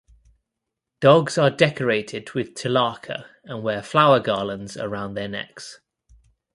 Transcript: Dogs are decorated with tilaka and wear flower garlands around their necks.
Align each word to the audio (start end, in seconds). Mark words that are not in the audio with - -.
Dogs 0.99 1.37
are 1.37 1.51
decorated 1.51 2.31
with 2.31 2.55
tilaka 2.55 3.27
and 3.43 3.61
wear 3.61 3.83
flower 3.83 4.19
garlands 4.19 4.75
around 4.75 5.13
their 5.13 5.27
necks. 5.27 5.79